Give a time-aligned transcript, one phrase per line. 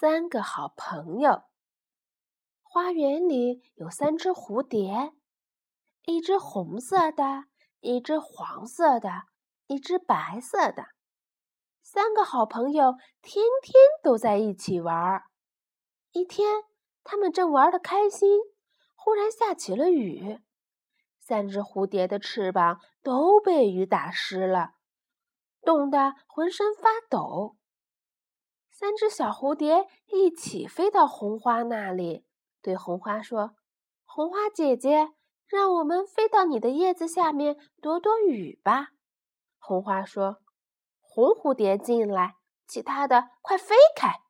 [0.00, 1.42] 三个好朋友。
[2.62, 5.12] 花园里有三只蝴蝶，
[6.04, 7.46] 一只红色的，
[7.80, 9.24] 一只黄色的，
[9.66, 10.84] 一只白色的。
[11.82, 12.92] 三个好朋友
[13.22, 15.24] 天天都在一起玩儿。
[16.12, 16.62] 一天，
[17.02, 18.38] 他们正玩得开心，
[18.94, 20.38] 忽然下起了雨，
[21.18, 24.74] 三只蝴蝶的翅膀都被雨打湿了，
[25.62, 27.56] 冻得浑身发抖。
[28.78, 32.24] 三只小蝴蝶一起飞到红花那里，
[32.62, 33.56] 对红花说
[34.06, 35.14] ：“红花姐姐，
[35.48, 38.90] 让我们飞到你的叶子下面躲躲雨吧。”
[39.58, 40.36] 红花说
[41.02, 42.36] ：“红蝴蝶进来，
[42.68, 44.20] 其他的快飞开。”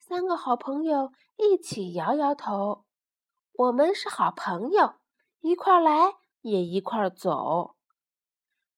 [0.00, 2.86] 三个好朋友一起摇摇头
[3.52, 4.94] ：“我们是好朋友，
[5.40, 7.76] 一块来也一块走。”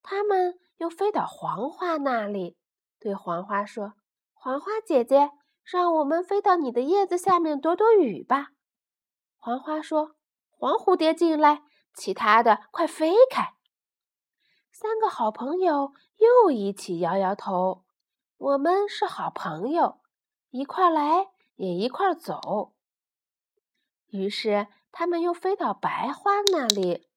[0.03, 2.59] 他们又飞到黄花那里，
[2.99, 3.93] 对黄花说。
[4.47, 5.33] 黄花姐姐，
[5.65, 8.51] 让我们飞到你的叶子下面躲躲雨吧。
[9.39, 10.15] 黄花说
[10.57, 13.55] ：“黄蝴蝶进来，其他的快飞开。”
[14.71, 17.83] 三个好朋友又一起摇摇头
[18.39, 19.99] ：“我们是好朋友，
[20.51, 21.27] 一块来
[21.57, 22.73] 也一块走。”
[24.13, 27.09] 于是他们又飞到白花那里，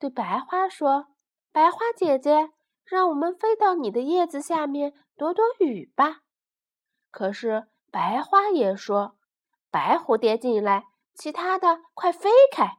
[0.00, 1.06] 对白花说
[1.52, 2.50] ：“白花姐姐，
[2.84, 6.22] 让我们飞到你的叶子下面躲躲雨吧。”
[7.10, 9.16] 可是白花也说
[9.70, 12.78] ：“白蝴蝶进来，其他的快飞开。”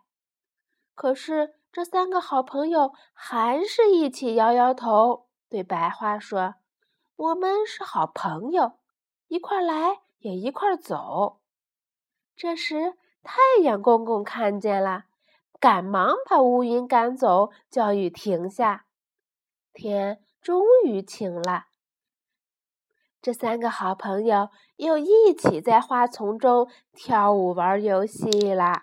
[0.96, 6.56] 可是这三个好朋友还是一起摇摇头，对白花说
[7.16, 8.80] ：“我们是好朋友，
[9.28, 11.40] 一块来也一块走。”
[12.36, 15.06] 这时太阳公公看见了，
[15.60, 18.86] 赶忙把乌云赶走，叫雨停下，
[19.74, 21.66] 天终于晴了。
[23.22, 28.82] 这三个好朋友又一起在花丛中跳舞、玩游戏啦。